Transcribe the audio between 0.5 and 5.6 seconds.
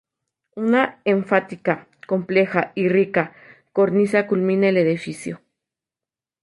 Una enfática, compleja y rica cornisa culmina el edificio.